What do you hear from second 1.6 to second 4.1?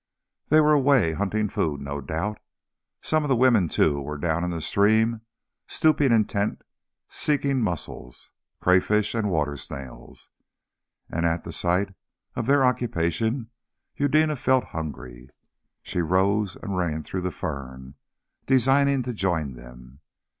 no doubt. Some of the women, too,